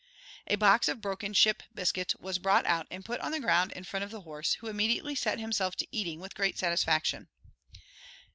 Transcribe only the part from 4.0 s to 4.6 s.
of the horse,